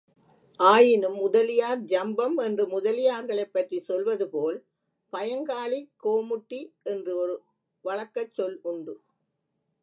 [0.59, 2.37] ஆயினும் முதலியார் ஜம்பம்!
[2.41, 4.57] என்று முதலியார்களைப் பற்றிச் சொல்வதுபோல்,
[5.13, 6.61] பயங்காளி கோமுட்டி
[6.85, 7.35] என்று ஒரு
[7.85, 8.95] வழக்கச் சொல் உண்டு.